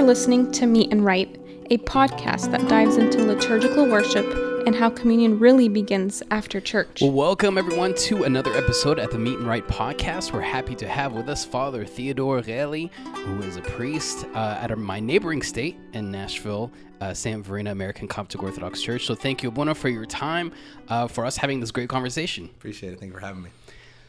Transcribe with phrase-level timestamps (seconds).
[0.00, 1.28] are listening to Meet and Right,
[1.70, 4.24] a podcast that dives into liturgical worship
[4.66, 7.02] and how communion really begins after church.
[7.02, 10.32] Well, welcome everyone to another episode at the Meet and Right podcast.
[10.32, 14.76] We're happy to have with us Father Theodore Reli, who is a priest uh, at
[14.78, 16.72] my neighboring state in Nashville,
[17.02, 17.44] uh, St.
[17.44, 19.04] Verena American Coptic Orthodox Church.
[19.04, 20.50] So thank you, Abuna, for your time,
[20.88, 22.46] uh, for us having this great conversation.
[22.46, 23.00] Appreciate it.
[23.00, 23.50] Thank you for having me.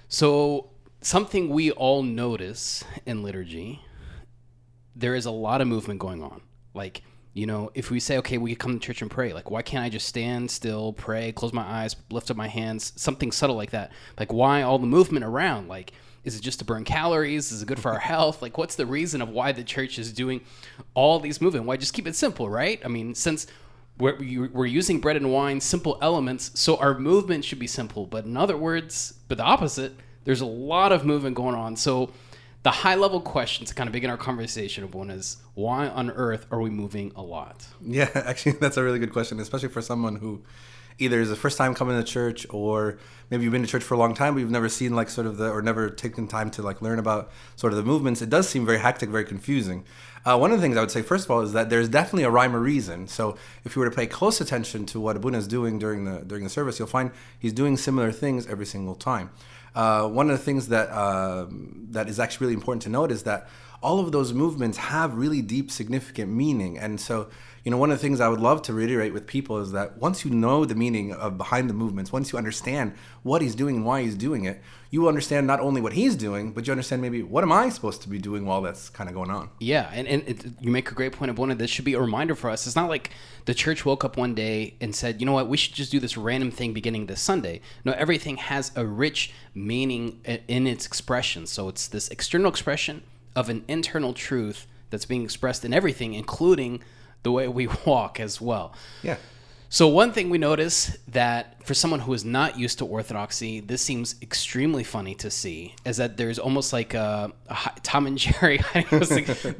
[0.07, 0.69] So,
[1.01, 3.81] something we all notice in liturgy,
[5.01, 6.41] there is a lot of movement going on.
[6.73, 7.01] Like,
[7.33, 9.83] you know, if we say, okay, we come to church and pray, like, why can't
[9.83, 13.71] I just stand still, pray, close my eyes, lift up my hands, something subtle like
[13.71, 13.91] that?
[14.19, 15.67] Like, why all the movement around?
[15.67, 15.93] Like,
[16.23, 17.51] is it just to burn calories?
[17.51, 18.41] Is it good for our health?
[18.41, 20.41] Like, what's the reason of why the church is doing
[20.93, 21.65] all these movement?
[21.65, 22.81] Why just keep it simple, right?
[22.83, 23.47] I mean, since
[23.97, 28.05] we're, we're using bread and wine, simple elements, so our movement should be simple.
[28.05, 29.93] But in other words, but the opposite,
[30.25, 31.75] there's a lot of movement going on.
[31.75, 32.11] So,
[32.63, 36.11] the high level question to kind of begin our conversation of one is why on
[36.11, 37.67] earth are we moving a lot?
[37.81, 40.43] Yeah, actually, that's a really good question, especially for someone who
[40.99, 42.97] either is the first time coming to church or
[43.29, 45.25] maybe you've been to church for a long time but you've never seen like sort
[45.25, 48.29] of the or never taken time to like learn about sort of the movements it
[48.29, 49.83] does seem very hectic very confusing.
[50.23, 52.23] Uh, one of the things i would say first of all is that there's definitely
[52.23, 53.07] a rhyme or reason.
[53.07, 56.19] So if you were to pay close attention to what abuna is doing during the
[56.19, 59.31] during the service you'll find he's doing similar things every single time
[59.75, 61.47] uh, one of the things that uh,
[61.91, 63.47] that is actually really important to note is that
[63.81, 66.77] all of those movements have really deep, significant meaning.
[66.77, 67.29] And so,
[67.63, 69.97] you know, one of the things I would love to reiterate with people is that
[69.97, 73.77] once you know the meaning of behind the movements, once you understand what he's doing
[73.77, 77.01] and why he's doing it, you understand not only what he's doing, but you understand
[77.01, 79.49] maybe what am I supposed to be doing while that's kind of going on.
[79.59, 82.35] Yeah, and, and it, you make a great point of this should be a reminder
[82.35, 82.65] for us.
[82.65, 83.11] It's not like
[83.45, 85.99] the church woke up one day and said, you know what, we should just do
[85.99, 87.61] this random thing beginning this Sunday.
[87.85, 91.45] No, everything has a rich meaning in its expression.
[91.45, 93.03] So it's this external expression
[93.35, 96.81] of an internal truth that's being expressed in everything, including
[97.23, 98.73] the way we walk as well.
[99.03, 99.17] Yeah.
[99.73, 103.81] So one thing we notice that for someone who is not used to orthodoxy, this
[103.81, 108.59] seems extremely funny to see, is that there's almost like a, a Tom and Jerry.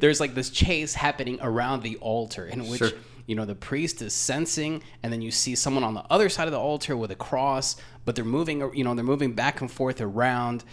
[0.00, 2.78] there's like this chase happening around the altar in which.
[2.78, 2.90] Sure.
[3.24, 6.48] You know, the priest is censing, and then you see someone on the other side
[6.48, 9.70] of the altar with a cross, but they're moving, you know, they're moving back and
[9.70, 10.64] forth around.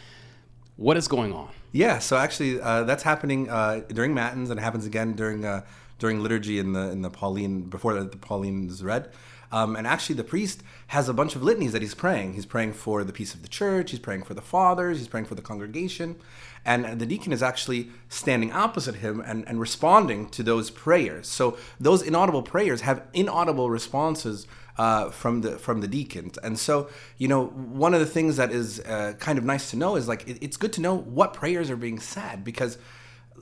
[0.75, 1.49] What is going on?
[1.71, 5.61] Yeah, so actually, uh, that's happening uh, during matins, and it happens again during uh,
[5.99, 9.11] during liturgy in the in the Pauline before the, the Pauline is read.
[9.51, 12.33] Um, and actually, the priest has a bunch of litanies that he's praying.
[12.33, 13.91] He's praying for the peace of the church.
[13.91, 14.99] He's praying for the fathers.
[14.99, 16.17] He's praying for the congregation.
[16.65, 21.27] And the deacon is actually standing opposite him and, and responding to those prayers.
[21.27, 24.45] So those inaudible prayers have inaudible responses
[24.77, 26.37] uh, from the from the deacons.
[26.37, 29.77] And so, you know, one of the things that is uh, kind of nice to
[29.77, 32.77] know is like it, it's good to know what prayers are being said because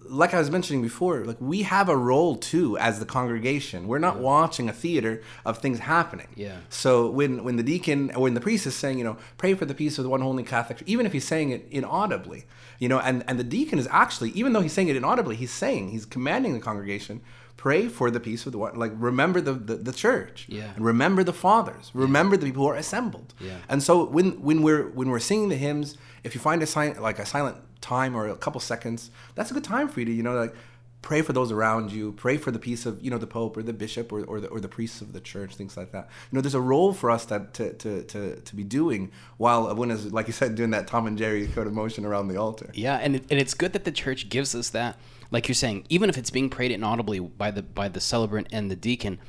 [0.09, 3.87] like I was mentioning before, like we have a role too as the congregation.
[3.87, 4.21] We're not yeah.
[4.21, 6.27] watching a theater of things happening.
[6.35, 6.57] Yeah.
[6.69, 9.65] So when when the deacon or when the priest is saying, you know, pray for
[9.65, 12.45] the peace of the one holy Catholic, even if he's saying it inaudibly,
[12.79, 15.51] you know, and and the deacon is actually, even though he's saying it inaudibly, he's
[15.51, 17.21] saying he's commanding the congregation
[17.57, 20.85] pray for the peace of the one like remember the, the, the church yeah and
[20.85, 22.41] remember the fathers remember yeah.
[22.41, 25.55] the people who are assembled yeah and so when when we're when we're singing the
[25.55, 29.51] hymns if you find a sign like a silent time or a couple seconds that's
[29.51, 30.53] a good time for you to you know like
[31.01, 33.63] pray for those around you pray for the peace of you know the pope or
[33.63, 36.09] the bishop or, or the or the priests of the church things like that.
[36.31, 39.73] You know there's a role for us that to to to, to be doing while
[39.75, 42.37] when is like you said doing that tom and jerry kind of motion around the
[42.37, 42.69] altar.
[42.73, 44.97] Yeah and, and it's good that the church gives us that.
[45.29, 48.71] Like you're saying, even if it's being prayed inaudibly by the by the celebrant and
[48.71, 49.19] the deacon,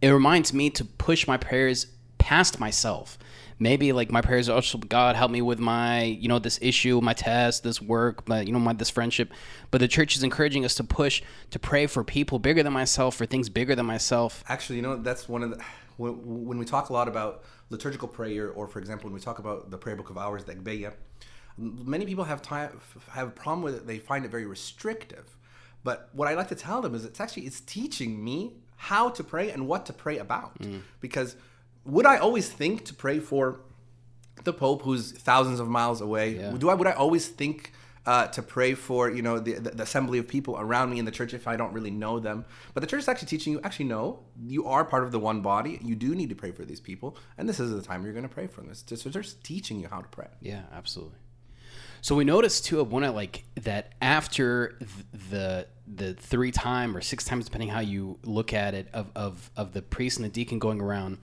[0.00, 1.86] it reminds me to push my prayers
[2.18, 3.18] past myself.
[3.58, 7.00] Maybe like my prayers are also God help me with my you know this issue,
[7.00, 9.32] my test, this work, my, you know my this friendship.
[9.70, 13.16] But the church is encouraging us to push to pray for people bigger than myself,
[13.16, 14.44] for things bigger than myself.
[14.48, 15.64] Actually, you know that's one of the
[15.96, 19.38] when, when we talk a lot about liturgical prayer, or for example, when we talk
[19.38, 20.92] about the prayer book of hours, the Agpeya,
[21.56, 22.78] many people have time
[23.12, 23.86] have a problem with it.
[23.86, 25.36] They find it very restrictive
[25.86, 29.22] but what I like to tell them is it's actually it's teaching me how to
[29.22, 30.58] pray and what to pray about.
[30.58, 30.80] Mm.
[31.00, 31.36] Because
[31.86, 33.60] would I always think to pray for
[34.44, 36.36] the Pope who's thousands of miles away?
[36.36, 36.52] Yeah.
[36.52, 37.72] Do I would I always think
[38.06, 41.10] uh, to pray for you know the, the, assembly of people around me in the
[41.10, 42.44] church if I don't really know them.
[42.72, 45.40] But the church is actually teaching you actually no, you are part of the one
[45.40, 45.78] body.
[45.82, 48.28] You do need to pray for these people, and this is the time you're going
[48.28, 48.72] to pray for them.
[48.74, 50.28] So they're just teaching you how to pray.
[50.40, 51.18] Yeah, absolutely.
[52.00, 54.78] So we noticed too of one of like that after
[55.30, 59.50] the the three time or six times depending how you look at it of, of
[59.56, 61.18] of the priest and the deacon going around,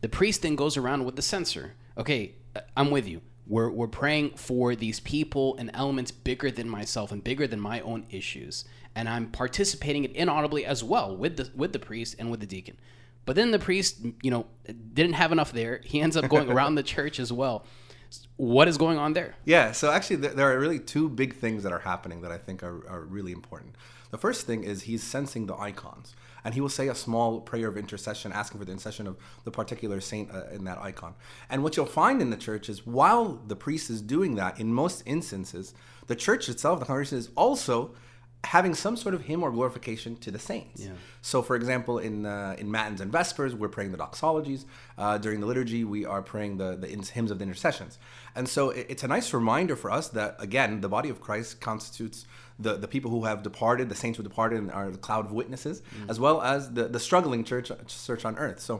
[0.00, 1.74] the priest then goes around with the censer.
[1.98, 3.20] Okay, uh, I'm with you.
[3.46, 7.80] We're, we're praying for these people and elements bigger than myself and bigger than my
[7.80, 8.64] own issues.
[8.94, 12.76] And I'm participating inaudibly as well with the with the priest and with the deacon.
[13.24, 14.46] But then the priest, you know,
[14.94, 15.80] didn't have enough there.
[15.84, 17.64] He ends up going around the church as well.
[18.36, 19.34] What is going on there?
[19.44, 22.62] Yeah, so actually, there are really two big things that are happening that I think
[22.62, 23.74] are, are really important.
[24.10, 26.14] The first thing is he's censing the icons,
[26.46, 29.50] and he will say a small prayer of intercession, asking for the intercession of the
[29.50, 31.12] particular saint uh, in that icon.
[31.50, 34.72] And what you'll find in the church is while the priest is doing that, in
[34.72, 35.74] most instances,
[36.06, 37.96] the church itself, the congregation, is also
[38.46, 40.80] having some sort of hymn or glorification to the saints.
[40.84, 40.92] Yeah.
[41.30, 44.64] So, for example, in uh, in matins and vespers, we're praying the doxologies.
[44.96, 47.98] Uh, during the liturgy, we are praying the the hymns of the intercessions.
[48.36, 51.60] And so, it, it's a nice reminder for us that again, the body of Christ
[51.60, 52.18] constitutes
[52.64, 55.32] the, the people who have departed, the saints who departed, and are the cloud of
[55.32, 56.10] witnesses, Mm.
[56.12, 57.68] as well as the the struggling church
[58.06, 58.60] church on earth.
[58.60, 58.74] So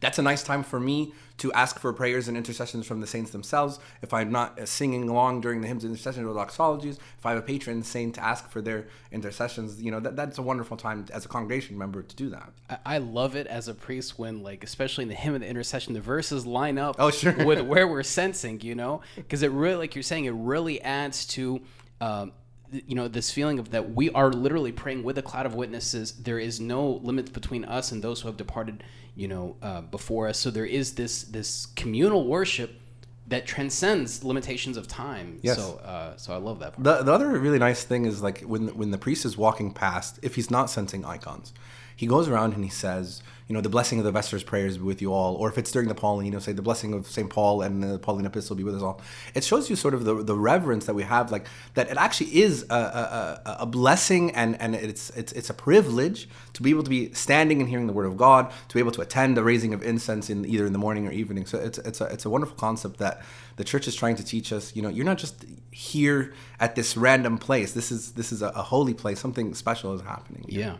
[0.00, 3.30] that's a nice time for me to ask for prayers and intercessions from the saints
[3.30, 3.78] themselves.
[4.02, 7.30] If I'm not uh, singing along during the hymns and intercession or doxologies, if I
[7.30, 10.76] have a patron saint to ask for their intercessions, you know, that, that's a wonderful
[10.76, 12.50] time as a congregation member to do that.
[12.70, 15.46] I- I love it as a priest when, like, especially in the hymn of the
[15.48, 17.44] intercession, the verses line up Oh, sure.
[17.44, 21.26] with where we're censing, you know, because it really, like you're saying, it really adds
[21.28, 21.60] to,
[22.00, 22.32] um,
[22.72, 26.12] you know, this feeling of that we are literally praying with a cloud of witnesses.
[26.12, 28.84] There is no limits between us and those who have departed,
[29.14, 30.38] you know, uh, before us.
[30.38, 32.80] So there is this this communal worship
[33.28, 35.38] that transcends limitations of time.
[35.42, 35.56] Yes.
[35.56, 36.72] So, uh, so I love that.
[36.74, 36.84] Part.
[36.84, 40.18] The, the other really nice thing is like when when the priest is walking past,
[40.22, 41.52] if he's not censing icons,
[41.98, 44.84] he goes around and he says, you know, the blessing of the Vespers prayers be
[44.84, 45.34] with you all.
[45.34, 47.28] Or if it's during the Pauline, you know, say the blessing of St.
[47.28, 49.00] Paul and the Pauline epistle be with us all.
[49.34, 52.40] It shows you sort of the, the reverence that we have, like that it actually
[52.40, 56.84] is a, a, a- blessing and, and it's, it's, it's a privilege to be able
[56.84, 59.42] to be standing and hearing the word of God, to be able to attend the
[59.42, 61.44] raising of incense in either in the morning or evening.
[61.44, 63.22] So it's, it's, a, it's a wonderful concept that
[63.56, 64.76] the church is trying to teach us.
[64.76, 67.72] You know, you're not just here at this random place.
[67.72, 69.18] This is, this is a, a holy place.
[69.18, 70.44] Something special is happening.
[70.48, 70.76] Yeah.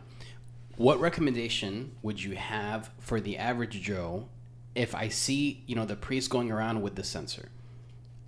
[0.79, 4.29] What recommendation would you have for the average Joe
[4.77, 7.49] if I see, you know, the priest going around with the censer?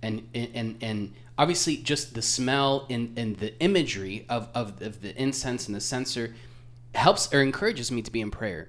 [0.03, 5.19] And and and obviously just the smell and, and the imagery of, of, of the
[5.19, 6.35] incense and the censer
[6.93, 8.67] helps or encourages me to be in prayer.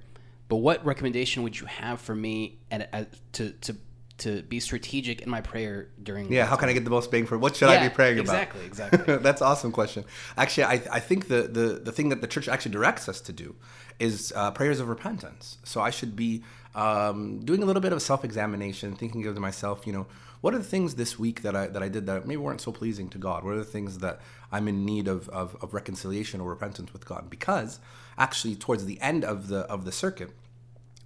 [0.49, 3.77] But what recommendation would you have for me and uh, to to
[4.23, 7.27] to be strategic in my prayer during Yeah, how can I get the most bang
[7.27, 8.67] for what should I be praying exactly, about?
[8.69, 8.99] exactly.
[8.99, 9.17] Exactly.
[9.27, 10.05] That's an awesome question.
[10.37, 13.33] Actually, I, I think the, the, the thing that the church actually directs us to
[13.33, 13.55] do
[13.99, 15.59] is uh, prayers of repentance.
[15.65, 16.43] So I should be
[16.75, 20.07] um, doing a little bit of self examination, thinking of to myself, you know,
[20.41, 22.73] what are the things this week that I, that I did that maybe weren't so
[22.73, 23.45] pleasing to God?
[23.45, 24.21] What are the things that
[24.51, 27.31] I'm in need of, of, of reconciliation or repentance with God?
[27.31, 27.79] Because
[28.19, 30.31] actually, towards the end of the, of the circuit,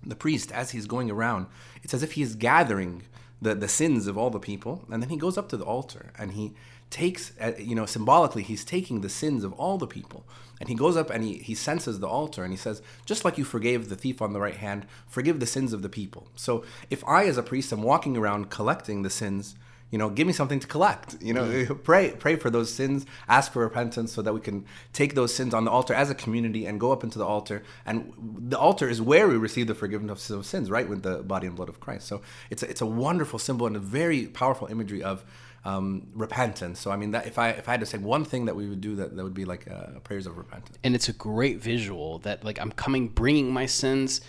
[0.09, 1.47] the priest, as he's going around,
[1.83, 3.03] it's as if he is gathering
[3.43, 6.13] the, the sins of all the people, and then he goes up to the altar
[6.19, 6.55] and he
[6.89, 10.25] takes, uh, you know, symbolically, he's taking the sins of all the people.
[10.61, 13.37] And he goes up and he, he censes the altar and he says, just like
[13.37, 16.29] you forgave the thief on the right hand, forgive the sins of the people.
[16.35, 19.57] So if I, as a priest, am walking around collecting the sins,
[19.91, 21.17] you know, give me something to collect.
[21.21, 25.15] You know, pray pray for those sins, ask for repentance, so that we can take
[25.15, 27.63] those sins on the altar as a community and go up into the altar.
[27.85, 31.47] And the altar is where we receive the forgiveness of sins, right, with the body
[31.47, 32.07] and blood of Christ.
[32.07, 35.25] So it's a, it's a wonderful symbol and a very powerful imagery of
[35.65, 36.81] um, repentance.
[36.81, 38.69] So I mean, that if I if I had to say one thing that we
[38.69, 40.79] would do, that that would be like uh, prayers of repentance.
[40.83, 44.21] and it's a great visual that like I'm coming bringing my sins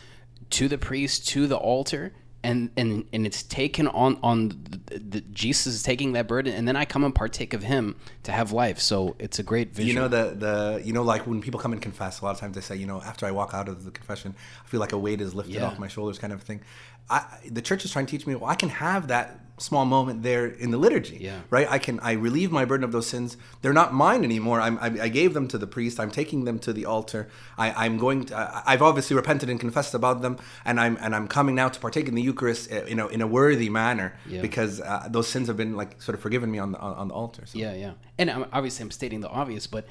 [0.52, 2.14] to the priest to the altar
[2.48, 4.50] and and and it's taken on on
[4.88, 7.96] the, the Jesus is taking that burden and then I come and partake of him
[8.24, 9.90] to have life so it's a great vision.
[9.90, 12.40] You know the the you know like when people come and confess, a lot of
[12.40, 14.94] times they say, you know, after I walk out of the confession, I feel like
[14.94, 15.66] a weight is lifted Yeah.
[15.68, 16.62] off my shoulders, kind of thing.
[17.10, 20.22] I, the church is trying to teach me, well, I can have that small moment
[20.22, 21.40] there in the liturgy, Yeah.
[21.50, 21.68] right?
[21.70, 23.38] I can I relieve my burden of those sins.
[23.62, 24.62] They're not mine anymore.
[24.62, 26.00] I'm, I, I gave them to the priest.
[26.00, 27.28] I'm taking them to the altar.
[27.58, 28.26] I, I'm going.
[28.26, 31.70] To, I, I've obviously repented and confessed about them, and I'm and I'm coming now
[31.70, 34.42] to partake in the Eucharist, you know, in a worthy manner Yeah.
[34.42, 37.14] because uh, those sins have been like sort of forgiven me on the on, the
[37.16, 37.44] altar.
[37.46, 37.58] So.
[37.58, 39.86] yeah yeah and I'm, obviously I'm stating the obvious but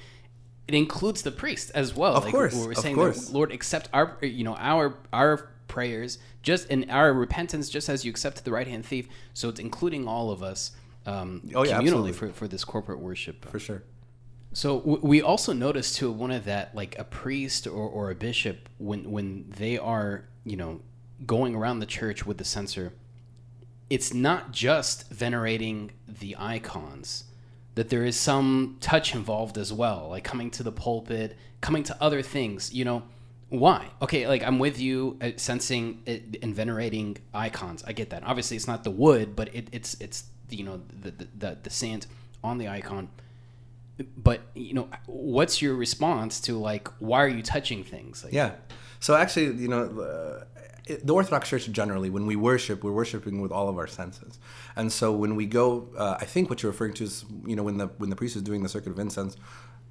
[0.68, 3.26] it includes the priest as well Of course, we're of saying course.
[3.26, 8.04] that Lord accept our you know our our prayers just in our repentance just as
[8.04, 10.72] you accepted the right hand thief so it's including all of us
[11.06, 12.12] um, Oh, yeah, communally absolutely.
[12.12, 13.82] for, for this corporate worship for sure.
[14.52, 18.14] So w- we also notice too one of that like a priest or, or a
[18.14, 20.80] bishop when when they are you know
[21.24, 22.92] going around the church with the censer,
[23.88, 27.24] it's not just venerating the icons,
[27.76, 31.96] that there is some touch involved as well, like coming to the pulpit, coming to
[32.02, 32.72] other things.
[32.74, 33.02] You know,
[33.48, 33.90] why?
[34.02, 37.84] Okay, like I'm with you, uh, censing it and venerating icons.
[37.86, 38.24] I get that.
[38.24, 41.70] Obviously, it's not the wood, but it, it's it's you know the the, the, the
[41.70, 42.06] sand
[42.42, 43.08] on the icon
[44.16, 48.52] but you know what's your response to like why are you touching things like, Yeah.
[49.00, 50.44] So actually, you know, uh,
[51.02, 54.38] the Orthodox Church generally, when we worship, we're worshiping with all of our senses.
[54.76, 57.62] And so when we go, uh, I think what you're referring to is, you know,
[57.62, 59.36] when the when the priest is doing the circuit of incense,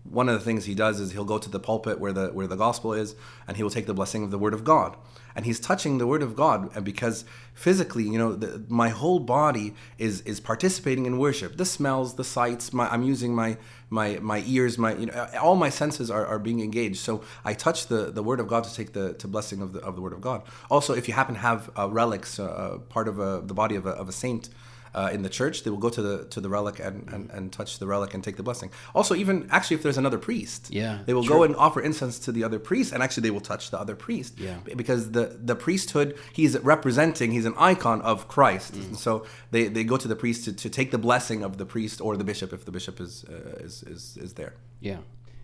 [0.10, 2.48] one of the things he does is he'll go to the pulpit where the where
[2.48, 3.16] the gospel is,
[3.48, 4.96] and he will take the blessing of the word of God,
[5.36, 9.20] and he's touching the word of God, and because physically, you know, the, my whole
[9.20, 11.58] body is is participating in worship.
[11.58, 13.58] The smells, the sights, my I'm using my
[13.90, 16.98] my my ears, my you know, all my senses are, are being engaged.
[16.98, 19.80] So I touch the, the word of God to take the to blessing of the
[19.80, 20.44] of the word of God.
[20.70, 23.86] Also, if you happen to have uh, relics, uh, part of a, the body of
[23.86, 24.50] a, of a saint.
[24.96, 27.52] Uh, in the church, they will go to the to the relic and, and, and
[27.52, 28.70] touch the relic and take the blessing.
[28.94, 31.36] Also, even actually, if there's another priest, Yeah, they will true.
[31.38, 33.96] go and offer incense to the other priest, and actually, they will touch the other
[34.08, 34.32] priest.
[34.48, 34.58] Yeah.
[34.84, 36.10] Because the the priesthood
[36.40, 38.86] he's representing, he's an icon of Christ, Mm.
[38.88, 39.12] and so
[39.52, 42.16] they, they go to the priest to, to take the blessing of the priest or
[42.18, 44.54] the bishop if the bishop is uh, is, is is there.
[44.90, 45.00] Yeah.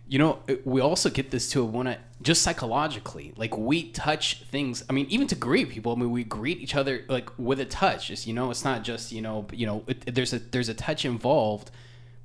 [0.06, 4.84] You know, we also get this too when I just psychologically, like we touch things.
[4.90, 5.92] I mean, even to greet people.
[5.92, 8.10] I mean, we greet each other like with a touch.
[8.10, 10.74] It's, you know, it's not just you know, you know, it, there's a there's a
[10.74, 11.70] touch involved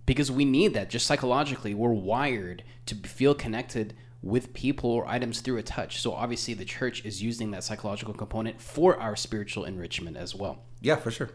[0.06, 0.90] because we need that.
[0.90, 6.02] Just psychologically, we're wired to feel connected with people or items through a touch.
[6.02, 10.60] So obviously, the church is using that psychological component for our spiritual enrichment as well.
[10.82, 11.30] Yeah, for sure.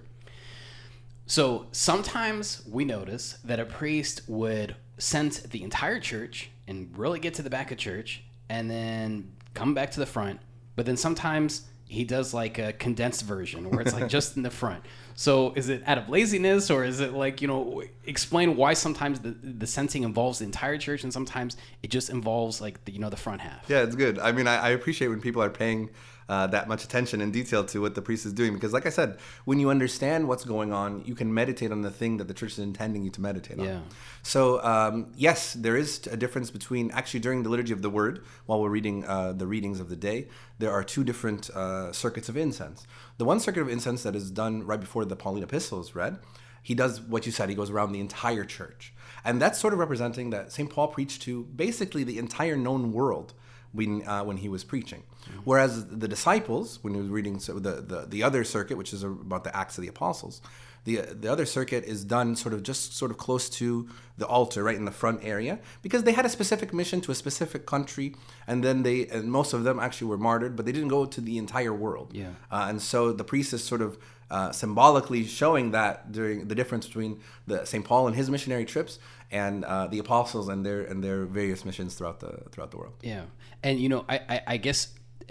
[1.27, 7.35] So sometimes we notice that a priest would cense the entire church and really get
[7.35, 10.39] to the back of church and then come back to the front.
[10.77, 14.51] But then sometimes he does like a condensed version where it's like just in the
[14.51, 14.85] front.
[15.15, 19.19] So is it out of laziness or is it like, you know, explain why sometimes
[19.19, 23.01] the, the censing involves the entire church and sometimes it just involves like the, you
[23.01, 23.69] know, the front half.
[23.69, 24.21] Yeah, it's good.
[24.21, 25.91] I mean, I, I appreciate when people are paying
[26.29, 28.91] uh, that much attention and detail to what the priest is doing because, like I
[28.91, 32.35] said, when you understand what's going on, you can meditate on the thing that the
[32.35, 33.65] church is intending you to meditate on.
[33.65, 33.81] Yeah.
[34.23, 38.25] So, um, yes, there is a difference between actually during the liturgy of the word,
[38.47, 42.29] while we're reading uh, the readings of the day, there are two different uh, circuits
[42.29, 42.87] of incense.
[43.19, 46.19] The one circuit of incense that is done right before the Pauline epistle is read,
[46.63, 48.95] he does what you said, he goes around the entire church.
[49.25, 50.71] And that's sort of representing that St.
[50.71, 53.35] Paul preached to basically the entire known world
[53.73, 55.03] when uh, when he was preaching.
[55.45, 59.03] Whereas the disciples, when he was reading so the, the the other circuit, which is
[59.03, 60.41] about the Acts of the Apostles,
[60.85, 64.63] the the other circuit is done sort of just sort of close to the altar,
[64.63, 68.15] right in the front area, because they had a specific mission to a specific country,
[68.47, 71.21] and then they and most of them actually were martyred, but they didn't go to
[71.21, 72.11] the entire world.
[72.13, 72.31] Yeah.
[72.51, 73.99] Uh, and so the priest is sort of
[74.31, 77.85] uh, symbolically showing that during the difference between the St.
[77.85, 78.99] Paul and his missionary trips
[79.31, 82.95] and uh, the apostles and their and their various missions throughout the throughout the world.
[83.03, 83.25] Yeah,
[83.63, 84.89] and you know, I, I, I guess,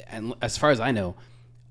[0.07, 1.15] and as far as I know,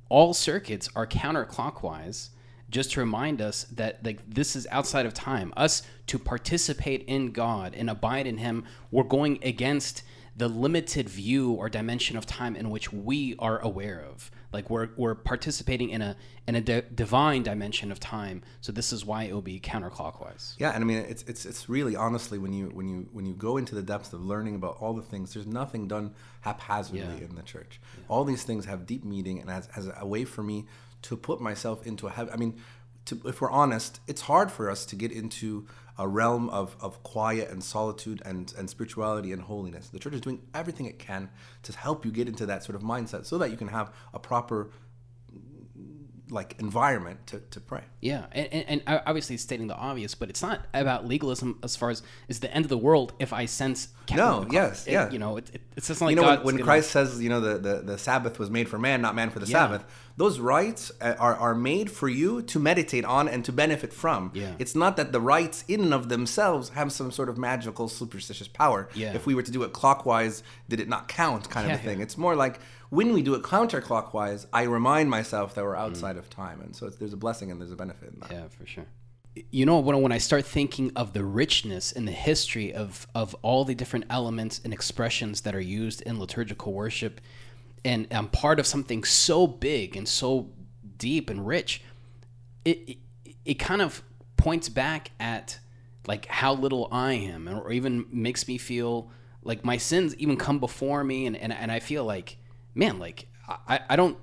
[0.09, 2.31] all circuits are counterclockwise,
[2.71, 5.53] just to remind us that like this is outside of time.
[5.57, 10.03] Us to participate in God and abide in Him, we're going against
[10.37, 14.31] the limited view or dimension of time in which we are aware of.
[14.53, 16.17] Like we're we're participating in a
[16.49, 18.43] in a di- divine dimension of time.
[18.61, 20.55] So this is why it will be counterclockwise.
[20.59, 23.35] Yeah, and I mean it's it's it's really honestly when you when you when you
[23.35, 27.25] go into the depths of learning about all the things, there's nothing done haphazardly Yeah.
[27.29, 27.81] in the church.
[28.09, 30.67] All these things have deep meaning, and as, as a way for me
[31.02, 32.28] to put myself into a.
[32.33, 32.61] I mean,
[33.07, 35.66] to, if we're honest, it's hard for us to get into
[35.99, 39.88] a realm of, of quiet and solitude and, and spirituality and holiness.
[39.88, 41.28] The church is doing everything it can
[41.64, 44.19] to help you get into that sort of mindset so that you can have a
[44.19, 44.71] proper
[46.31, 47.83] like environment to, to pray.
[48.01, 51.77] Yeah, and, and, and obviously it's stating the obvious, but it's not about legalism as
[51.77, 53.89] far as is the end of the world if I sense.
[54.15, 55.11] No, yes, it- yeah.
[55.11, 57.29] You know, it, it, it's just like you know God's when, when christ says you
[57.29, 59.59] know the, the, the sabbath was made for man not man for the Yeah.
[59.59, 59.85] sabbath
[60.17, 64.31] those rites uh, are, are made for you to meditate on and to benefit from
[64.35, 64.53] Yeah.
[64.59, 68.49] it's not that the rites in and of themselves have some sort of magical superstitious
[68.49, 69.15] power Yeah.
[69.15, 71.99] if we were to do it clockwise did it not count kind of a thing
[71.99, 72.03] yeah.
[72.03, 72.59] it's more like
[72.90, 75.80] when we do it counterclockwise i remind myself that we're Mm.
[75.80, 78.30] outside of time and so it's, there's a blessing and there's a benefit in that
[78.30, 78.87] Yeah, for sure.
[79.52, 83.32] You know, when, when I start thinking of the richness and the history of, of
[83.42, 87.20] all the different elements and expressions that are used in liturgical worship,
[87.85, 90.50] and I'm part of something so big and so
[90.99, 91.80] deep and rich,
[92.64, 92.97] it, it,
[93.44, 94.02] it kind of
[94.37, 95.61] points back at
[96.09, 99.12] like how little I am, or even makes me feel
[99.44, 102.37] like my sins even come before me, and, and, and I feel like,
[102.75, 104.17] man, like I, I don't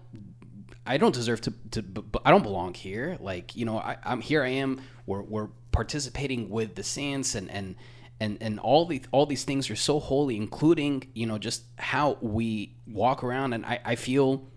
[0.88, 1.84] I don't deserve to, to
[2.26, 3.18] I don't belong here.
[3.20, 4.44] Like, you know, I, I'm here.
[4.44, 4.82] I am.
[5.06, 7.76] We're, we're participating with the saints and, and,
[8.20, 12.18] and, and all the, all these things are so holy, including, you know, just how
[12.22, 13.54] we walk around.
[13.54, 14.48] And I, I feel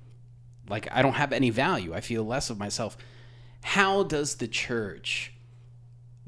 [0.68, 1.92] like I don't have any value.
[1.92, 2.96] I feel less of myself.
[3.62, 5.34] How does the church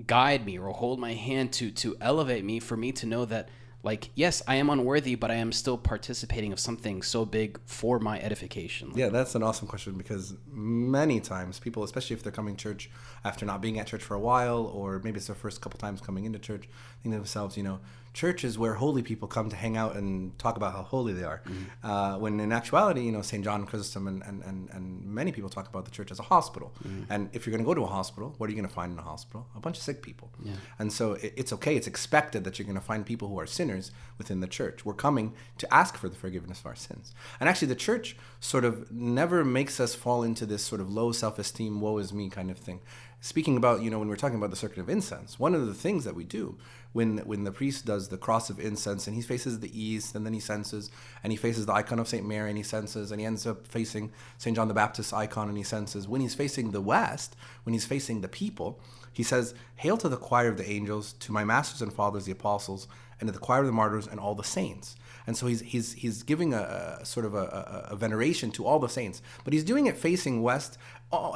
[0.04, 3.48] guide me or hold my hand to to elevate me for me to know that
[3.82, 7.98] like yes i am unworthy but i am still participating of something so big for
[7.98, 8.92] my edification.
[8.94, 12.90] Yeah, that's an awesome question because many times people, especially if they're coming church
[13.24, 16.00] after not being at church for a while, or maybe it's their first couple times
[16.00, 16.68] coming into church,
[17.02, 17.80] think to themselves, you know,
[18.12, 21.24] church is where holy people come to hang out and talk about how holy they
[21.24, 21.42] are.
[21.82, 23.42] Uh, when in actuality, you know, St.
[23.42, 26.72] John Chrysostom and, and, and, and many people talk about the church as a hospital.
[27.08, 28.92] And if you're going to go to a hospital, what are you going to find
[28.92, 29.46] in a hospital?
[29.56, 30.30] A bunch of sick people.
[30.78, 33.46] And so it, it's okay, it's expected that you're going to find people who are
[33.46, 34.84] sinners within the church.
[34.84, 37.14] We're coming to ask for the forgiveness of our sins.
[37.40, 41.12] And actually, the church sort of never makes us fall into this sort of low
[41.12, 42.80] self esteem, woe is me kind of thing.
[43.20, 45.74] Speaking about, you know, when we're talking about the circuit of incense, one of the
[45.74, 46.58] things that we do
[46.92, 50.26] when when the priest does the cross of incense and he faces the east and
[50.26, 50.90] then he censes
[51.22, 52.26] and he faces the icon of St.
[52.26, 54.54] Mary and he censes and he ends up facing St.
[54.54, 58.20] John the Baptist icon and he censes when he's facing the west, when he's facing
[58.20, 58.80] the people,
[59.12, 62.32] he says, Hail to the choir of the angels, to my masters and fathers, the
[62.32, 62.88] apostles,
[63.20, 64.96] and to the choir of the martyrs and all the saints.
[65.26, 68.66] And so he's he's he's giving a, a sort of a, a, a veneration to
[68.66, 70.78] all the saints, but he's doing it facing west,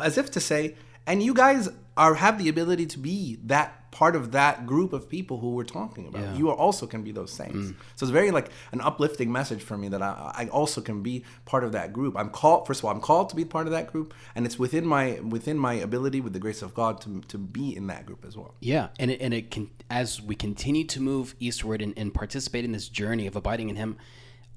[0.00, 0.74] as if to say,
[1.06, 5.08] and you guys are have the ability to be that part of that group of
[5.08, 6.20] people who we're talking about.
[6.20, 6.34] Yeah.
[6.34, 7.56] You are also can be those saints.
[7.56, 7.76] Mm.
[7.94, 11.24] So it's very like an uplifting message for me that I, I also can be
[11.46, 12.14] part of that group.
[12.14, 14.58] I'm called first of all, I'm called to be part of that group, and it's
[14.58, 18.04] within my within my ability with the grace of God to to be in that
[18.04, 18.54] group as well.
[18.60, 22.66] Yeah, and it, and it can as we continue to move eastward and, and participate
[22.66, 23.96] in this journey of abiding in Him,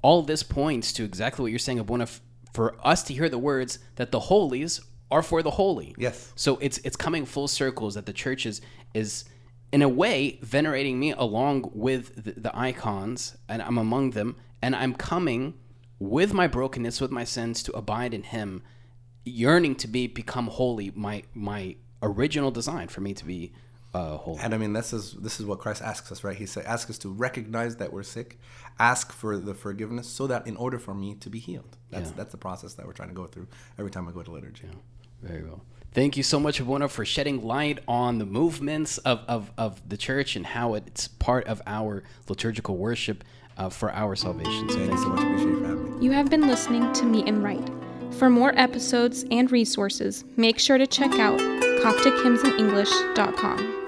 [0.02, 2.08] all this points to exactly what you're saying, Abuna,
[2.52, 5.94] for us to hear the words that the holies are for the holy.
[5.98, 6.32] Yes.
[6.36, 8.60] So it's it's coming full circles that the church is
[8.94, 9.24] is
[9.72, 14.74] in a way venerating me along with the, the icons, and I'm among them, and
[14.74, 15.54] I'm coming
[15.98, 18.62] with my brokenness, with my sins, to abide in Him,
[19.24, 20.92] yearning to be become holy.
[20.94, 23.52] My my original design for me to be
[23.92, 24.38] uh, holy.
[24.40, 26.36] And I mean, this is this is what Christ asks us, right?
[26.36, 28.38] He said, "Ask us to recognize that we're sick,
[28.78, 32.16] ask for the forgiveness, so that in order for me to be healed." That's Yeah.
[32.16, 34.68] that's the process that we're trying to go through every time I go to liturgy.
[35.22, 35.62] Very well.
[35.92, 39.96] Thank you so much, Abuna, for shedding light on the movements of, of, of the
[39.96, 43.24] church and how it's part of our liturgical worship
[43.58, 44.68] uh, for our salvation.
[44.68, 45.18] So Thank thank you so much.
[45.20, 46.04] Appreciate you for having me.
[46.04, 47.68] You have been listening to Meet and Right.
[48.14, 53.79] For more episodes and resources, make sure to check out CopticHymnsInEnglish.com.